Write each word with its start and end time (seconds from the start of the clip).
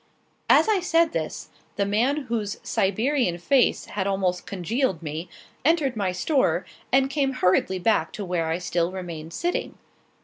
As 0.49 0.67
I 0.67 0.79
said 0.79 1.11
this, 1.11 1.49
the 1.75 1.85
man 1.85 2.21
whose 2.23 2.57
Siberian 2.63 3.37
face 3.37 3.85
had 3.85 4.07
almost 4.07 4.47
congealed 4.47 5.03
me 5.03 5.29
entered 5.63 5.95
my 5.95 6.11
store, 6.11 6.65
and 6.91 7.07
came 7.07 7.33
hurriedly 7.33 7.77
back 7.77 8.11
to 8.13 8.25
where 8.25 8.47
I 8.47 8.57
still 8.57 8.91
remained 8.91 9.31
sitting. 9.31 9.77